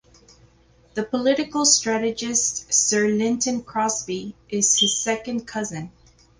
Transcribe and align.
The 0.95 1.03
political 1.03 1.63
strategist 1.63 2.73
Sir 2.73 3.07
Lynton 3.07 3.61
Crosby 3.61 4.35
is 4.49 4.79
his 4.79 4.97
second 4.97 5.45
cousin. 5.47 5.91